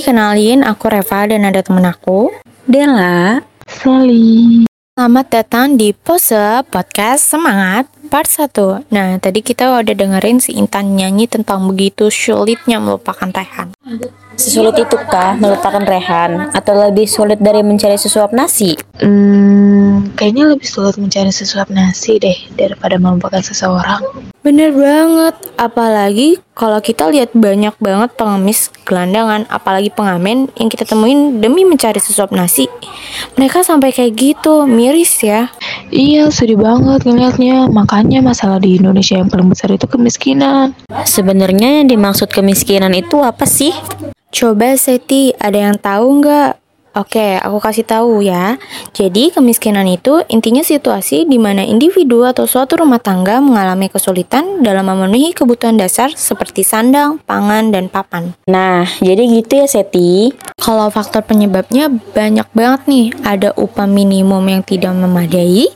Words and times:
Kenalin 0.00 0.64
aku 0.64 0.88
Reva 0.88 1.28
dan 1.28 1.44
ada 1.44 1.60
temen 1.60 1.84
aku. 1.84 2.32
Dela, 2.64 3.44
Sally. 3.68 4.64
Selamat 4.96 5.26
datang 5.28 5.76
di 5.76 5.92
Pose 5.92 6.64
Podcast 6.68 7.28
Semangat 7.28 7.84
Part 8.08 8.28
1. 8.28 8.88
Nah, 8.92 9.20
tadi 9.20 9.44
kita 9.44 9.68
udah 9.68 9.92
dengerin 9.92 10.40
si 10.40 10.56
Intan 10.56 10.96
nyanyi 10.96 11.28
tentang 11.28 11.68
begitu 11.68 12.08
sulitnya 12.08 12.80
melupakan 12.80 13.28
Rehan. 13.28 13.76
sesulit 14.40 14.72
itu 14.80 14.96
kah 14.96 15.36
melupakan 15.36 15.84
Rehan 15.84 16.48
atau 16.56 16.72
lebih 16.88 17.04
sulit 17.04 17.36
dari 17.36 17.60
mencari 17.60 18.00
sesuap 18.00 18.32
nasi? 18.32 18.72
Hmm, 18.96 20.16
kayaknya 20.16 20.56
lebih 20.56 20.64
sulit 20.64 20.96
mencari 20.96 21.28
sesuap 21.28 21.68
nasi 21.68 22.16
deh 22.16 22.36
daripada 22.56 22.96
melupakan 22.96 23.44
seseorang. 23.44 24.29
Bener 24.50 24.74
banget, 24.74 25.38
apalagi 25.54 26.42
kalau 26.58 26.82
kita 26.82 27.06
lihat 27.06 27.30
banyak 27.38 27.70
banget 27.78 28.10
pengemis 28.18 28.66
gelandangan, 28.82 29.46
apalagi 29.46 29.94
pengamen 29.94 30.50
yang 30.58 30.66
kita 30.66 30.82
temuin 30.82 31.38
demi 31.38 31.62
mencari 31.62 32.02
sesuap 32.02 32.34
nasi. 32.34 32.66
Mereka 33.38 33.62
sampai 33.62 33.94
kayak 33.94 34.10
gitu, 34.18 34.66
miris 34.66 35.22
ya. 35.22 35.54
Iya, 35.94 36.34
sedih 36.34 36.58
banget 36.58 37.06
ngeliatnya. 37.06 37.70
Makanya 37.70 38.26
masalah 38.26 38.58
di 38.58 38.74
Indonesia 38.74 39.22
yang 39.22 39.30
paling 39.30 39.54
besar 39.54 39.70
itu 39.70 39.86
kemiskinan. 39.86 40.74
Sebenarnya 41.06 41.86
yang 41.86 41.86
dimaksud 41.86 42.34
kemiskinan 42.34 42.90
itu 42.98 43.22
apa 43.22 43.46
sih? 43.46 43.70
Coba 44.34 44.74
Seti, 44.74 45.30
ada 45.38 45.70
yang 45.70 45.78
tahu 45.78 46.26
nggak? 46.26 46.58
Oke, 46.90 47.38
aku 47.38 47.62
kasih 47.62 47.86
tahu 47.86 48.26
ya. 48.26 48.58
Jadi 48.90 49.30
kemiskinan 49.30 49.86
itu 49.86 50.26
intinya 50.26 50.58
situasi 50.58 51.22
di 51.22 51.38
mana 51.38 51.62
individu 51.62 52.26
atau 52.26 52.50
suatu 52.50 52.82
rumah 52.82 52.98
tangga 52.98 53.38
mengalami 53.38 53.86
kesulitan 53.86 54.58
dalam 54.66 54.90
memenuhi 54.90 55.30
kebutuhan 55.30 55.78
dasar 55.78 56.10
seperti 56.10 56.66
sandang, 56.66 57.22
pangan, 57.22 57.70
dan 57.70 57.86
papan. 57.86 58.34
Nah, 58.50 58.90
jadi 58.98 59.22
gitu 59.22 59.62
ya 59.62 59.66
Seti. 59.70 60.34
Kalau 60.58 60.90
faktor 60.90 61.22
penyebabnya 61.22 61.86
banyak 61.88 62.50
banget 62.50 62.80
nih. 62.90 63.06
Ada 63.22 63.54
upah 63.54 63.86
minimum 63.86 64.42
yang 64.50 64.66
tidak 64.66 64.90
memadai, 64.90 65.70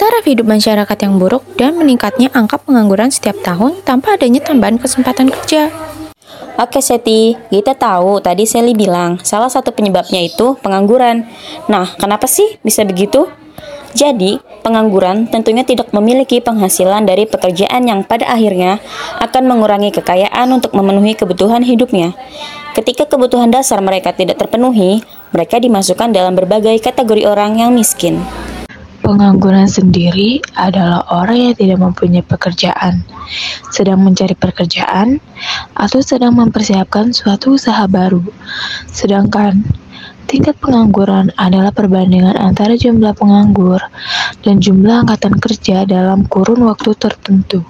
taraf 0.00 0.24
hidup 0.24 0.48
masyarakat 0.48 0.98
yang 1.04 1.20
buruk, 1.20 1.44
dan 1.60 1.76
meningkatnya 1.76 2.32
angka 2.32 2.56
pengangguran 2.56 3.12
setiap 3.12 3.36
tahun 3.44 3.84
tanpa 3.84 4.16
adanya 4.16 4.40
tambahan 4.40 4.80
kesempatan 4.80 5.28
kerja. 5.28 5.68
Oke 6.54 6.78
Seti, 6.78 7.34
kita 7.50 7.74
tahu 7.74 8.22
tadi 8.22 8.46
Sally 8.46 8.78
bilang 8.78 9.18
salah 9.26 9.50
satu 9.50 9.74
penyebabnya 9.74 10.22
itu 10.22 10.54
pengangguran. 10.62 11.26
Nah, 11.66 11.90
kenapa 11.98 12.30
sih 12.30 12.62
bisa 12.62 12.86
begitu? 12.86 13.26
Jadi, 13.94 14.42
pengangguran 14.62 15.30
tentunya 15.30 15.62
tidak 15.62 15.94
memiliki 15.94 16.42
penghasilan 16.42 17.06
dari 17.06 17.30
pekerjaan 17.30 17.86
yang 17.86 18.02
pada 18.02 18.26
akhirnya 18.26 18.82
akan 19.22 19.42
mengurangi 19.46 19.94
kekayaan 19.94 20.50
untuk 20.50 20.74
memenuhi 20.74 21.14
kebutuhan 21.14 21.62
hidupnya. 21.62 22.14
Ketika 22.74 23.06
kebutuhan 23.06 23.54
dasar 23.54 23.78
mereka 23.78 24.10
tidak 24.10 24.42
terpenuhi, 24.42 25.06
mereka 25.30 25.62
dimasukkan 25.62 26.10
dalam 26.10 26.34
berbagai 26.34 26.74
kategori 26.82 27.22
orang 27.22 27.62
yang 27.62 27.70
miskin. 27.70 28.18
Pengangguran 29.04 29.68
sendiri 29.68 30.40
adalah 30.56 31.04
orang 31.12 31.52
yang 31.52 31.54
tidak 31.60 31.76
mempunyai 31.76 32.24
pekerjaan, 32.24 33.04
sedang 33.68 34.00
mencari 34.00 34.32
pekerjaan, 34.32 35.20
atau 35.76 36.00
sedang 36.00 36.32
mempersiapkan 36.32 37.12
suatu 37.12 37.60
usaha 37.60 37.84
baru. 37.84 38.24
Sedangkan 38.88 39.60
tingkat 40.24 40.56
pengangguran 40.56 41.28
adalah 41.36 41.68
perbandingan 41.68 42.32
antara 42.40 42.80
jumlah 42.80 43.12
penganggur 43.12 43.84
dan 44.40 44.64
jumlah 44.64 45.04
angkatan 45.04 45.36
kerja 45.36 45.84
dalam 45.84 46.24
kurun 46.24 46.64
waktu 46.64 46.96
tertentu. 46.96 47.60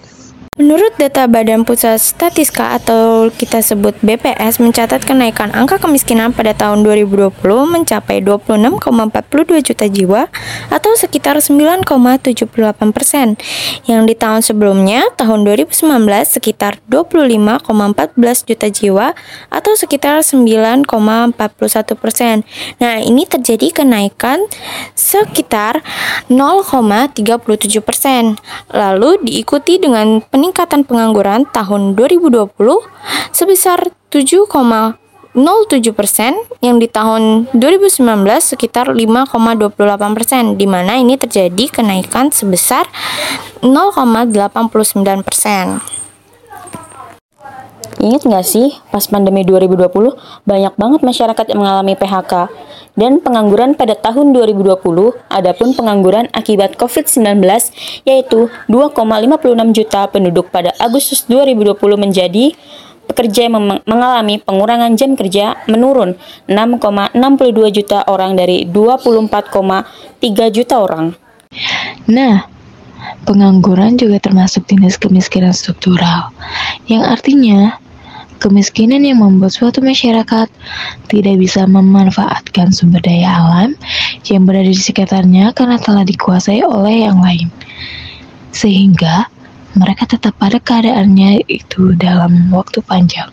Menurut 0.55 0.95
data 1.03 1.27
Badan 1.27 1.67
Pusat 1.67 1.99
Statistika 1.99 2.79
atau 2.79 3.27
kita 3.27 3.59
sebut 3.59 3.91
BPS 4.07 4.63
mencatat 4.63 5.03
kenaikan 5.03 5.51
angka 5.51 5.83
kemiskinan 5.83 6.31
pada 6.31 6.55
tahun 6.55 6.87
2020 6.87 7.43
mencapai 7.43 8.23
26,42 8.23 9.67
juta 9.67 9.87
jiwa 9.91 10.31
atau 10.71 10.95
sekitar 10.95 11.43
9,78 11.43 12.95
persen. 12.95 13.35
Yang 13.91 14.03
di 14.07 14.15
tahun 14.15 14.47
sebelumnya, 14.47 15.11
tahun 15.19 15.43
2019 15.43 15.91
sekitar 16.23 16.79
25,14 16.87 18.47
juta 18.47 18.69
jiwa 18.71 19.07
atau 19.51 19.73
sekitar 19.75 20.23
9,41 20.23 21.35
persen. 21.99 22.47
Nah, 22.79 23.03
ini 23.03 23.27
terjadi 23.27 23.83
kenaikan 23.83 24.47
sekitar 24.95 25.83
0,37 26.31 27.19
persen. 27.83 28.39
Lalu 28.71 29.19
diikuti 29.27 29.83
dengan 29.83 30.23
peningkatan 30.23 30.44
pengangguran 30.53 31.47
tahun 31.49 31.95
2020 31.97 32.51
sebesar 33.31 33.89
7,07 34.11 34.99
persen, 35.95 36.37
yang 36.61 36.77
di 36.77 36.91
tahun 36.91 37.49
2019 37.55 38.05
sekitar 38.43 38.93
5,28 38.93 40.17
persen, 40.19 40.45
di 40.59 40.67
mana 40.69 41.01
ini 41.01 41.17
terjadi 41.17 41.71
kenaikan 41.71 42.29
sebesar 42.35 42.85
0,89 43.65 45.25
persen. 45.25 45.81
Ingat 48.05 48.29
nggak 48.29 48.45
sih, 48.45 48.77
pas 48.93 49.01
pandemi 49.09 49.49
2020, 49.49 49.89
banyak 50.45 50.75
banget 50.77 51.01
masyarakat 51.01 51.47
yang 51.49 51.65
mengalami 51.65 51.97
PHK. 51.97 52.53
Dan 52.95 53.25
pengangguran 53.25 53.73
pada 53.73 53.97
tahun 53.97 54.37
2020, 54.37 55.17
adapun 55.33 55.73
pengangguran 55.73 56.29
akibat 56.37 56.77
COVID-19, 56.77 57.41
yaitu 58.05 58.53
2,56 58.69 59.73
juta 59.73 60.05
penduduk 60.13 60.53
pada 60.53 60.77
Agustus 60.77 61.25
2020 61.27 61.81
menjadi 61.97 62.53
pekerja 63.09 63.49
yang 63.49 63.81
mengalami 63.89 64.41
pengurangan 64.41 64.97
jam 65.01 65.17
kerja 65.17 65.61
menurun 65.69 66.17
6,62 66.49 67.77
juta 67.77 68.05
orang 68.09 68.37
dari 68.37 68.69
24,3 68.69 70.53
juta 70.53 70.75
orang. 70.81 71.17
Nah, 72.09 72.49
pengangguran 73.29 73.97
juga 74.01 74.21
termasuk 74.21 74.65
jenis 74.69 74.97
kemiskinan 74.97 75.53
struktural, 75.53 76.33
yang 76.89 77.05
artinya 77.05 77.81
kemiskinan 78.45 79.01
yang 79.09 79.25
membuat 79.25 79.57
suatu 79.57 79.81
masyarakat 79.81 80.53
tidak 81.09 81.35
bisa 81.41 81.65
memanfaatkan 81.65 82.77
sumber 82.77 83.01
daya 83.01 83.41
alam 83.41 83.73
yang 84.29 84.45
berada 84.45 84.69
di 84.69 84.77
sekitarnya 84.77 85.57
karena 85.57 85.81
telah 85.81 86.05
dikuasai 86.05 86.61
oleh 86.61 87.09
yang 87.09 87.25
lain. 87.25 87.49
Sehingga 88.53 89.33
mereka 89.73 90.05
tetap 90.05 90.37
pada 90.37 90.61
keadaannya 90.61 91.49
itu 91.49 91.97
dalam 91.97 92.53
waktu 92.53 92.85
panjang. 92.85 93.33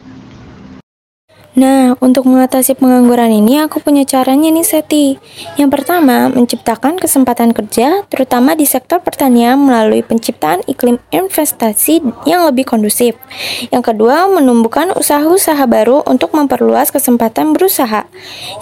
Nah, 1.51 2.00
untuk 2.00 2.31
mengatasi 2.31 2.79
pengangguran 2.79 3.28
ini 3.28 3.59
aku 3.59 3.84
punya 3.84 4.07
caranya 4.07 4.47
nih 4.47 4.63
Seti. 4.63 5.19
Yang 5.59 5.69
pertama, 5.75 6.31
menciptakan 6.31 6.95
kesempatan 6.95 7.51
kerja 7.51 8.07
terutama 8.07 8.56
di 8.56 8.63
sektor 8.63 9.03
pertanian 9.03 9.59
melalui 9.59 10.00
penciptaan 10.00 10.63
iklim 10.63 10.95
investasi 11.12 12.00
yang 12.23 12.47
lebih 12.47 12.63
kondusif. 12.63 13.19
Yang 13.67 13.91
kedua, 13.91 14.31
menumbuhkan 14.31 14.95
usaha-usaha 14.95 15.67
baru 15.67 16.07
untuk 16.07 16.31
memperluas 16.31 16.88
kesempatan 16.88 17.51
berusaha. 17.51 18.07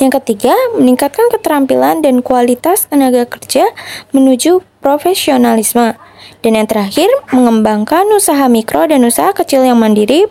Yang 0.01 0.11
ketiga, 0.17 0.57
meningkatkan 0.73 1.29
keterampilan 1.29 2.01
dan 2.01 2.25
kualitas 2.25 2.89
tenaga 2.89 3.29
kerja 3.29 3.69
menuju 4.17 4.65
profesionalisme. 4.81 5.93
Dan 6.41 6.57
yang 6.57 6.65
terakhir, 6.65 7.05
mengembangkan 7.29 8.09
usaha 8.17 8.49
mikro 8.49 8.89
dan 8.89 9.05
usaha 9.05 9.29
kecil 9.29 9.61
yang 9.61 9.77
mandiri 9.77 10.25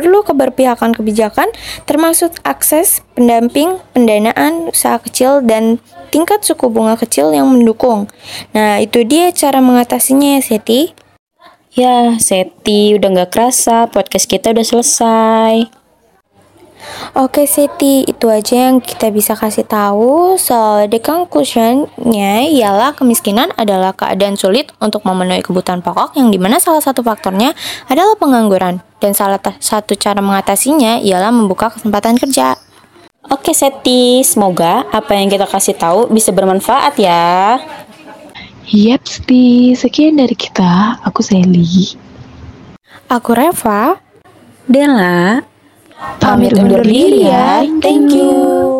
perlu 0.00 0.24
keberpihakan 0.24 0.96
kebijakan 0.96 1.52
termasuk 1.84 2.40
akses, 2.40 3.04
pendamping, 3.12 3.76
pendanaan, 3.92 4.72
usaha 4.72 4.96
kecil, 4.96 5.44
dan 5.44 5.76
tingkat 6.08 6.40
suku 6.40 6.72
bunga 6.72 6.96
kecil 6.96 7.36
yang 7.36 7.52
mendukung. 7.52 8.08
Nah, 8.56 8.80
itu 8.80 9.04
dia 9.04 9.28
cara 9.36 9.60
mengatasinya 9.60 10.40
ya, 10.40 10.40
Seti. 10.40 10.96
Ya, 11.76 12.16
Seti, 12.16 12.96
udah 12.96 13.08
nggak 13.12 13.30
kerasa, 13.36 13.92
podcast 13.92 14.24
kita 14.24 14.56
udah 14.56 14.64
selesai. 14.64 15.79
Oke 17.18 17.44
Seti, 17.44 18.06
itu 18.06 18.26
aja 18.30 18.70
yang 18.70 18.78
kita 18.78 19.10
bisa 19.10 19.34
kasih 19.34 19.66
tahu. 19.66 20.38
So, 20.38 20.86
the 20.86 21.02
conclusion-nya 21.02 22.46
ialah 22.50 22.94
kemiskinan 22.94 23.50
adalah 23.58 23.92
keadaan 23.92 24.38
sulit 24.38 24.70
untuk 24.78 25.02
memenuhi 25.02 25.42
kebutuhan 25.42 25.82
pokok 25.82 26.14
yang 26.14 26.30
di 26.30 26.38
mana 26.38 26.62
salah 26.62 26.80
satu 26.80 27.02
faktornya 27.02 27.52
adalah 27.90 28.14
pengangguran. 28.16 28.80
Dan 29.00 29.16
salah 29.16 29.40
satu 29.40 29.96
cara 29.96 30.20
mengatasinya 30.20 31.00
ialah 31.00 31.32
membuka 31.32 31.72
kesempatan 31.72 32.20
kerja. 32.20 32.54
Oke 33.30 33.52
Seti, 33.52 34.24
semoga 34.24 34.84
apa 34.90 35.16
yang 35.16 35.28
kita 35.28 35.44
kasih 35.44 35.76
tahu 35.76 36.08
bisa 36.08 36.32
bermanfaat 36.32 36.96
ya. 37.00 37.60
Yap, 38.70 39.02
Sti. 39.02 39.74
Sekian 39.74 40.14
dari 40.14 40.38
kita. 40.38 41.02
Aku 41.02 41.26
Sally. 41.26 41.98
Aku 43.10 43.34
Reva, 43.34 43.98
Dela, 44.70 45.42
pamit 46.20 46.56
undur 46.56 46.80
diri 46.84 47.28
ya. 47.28 47.64
Thank 47.80 48.12
you. 48.16 48.79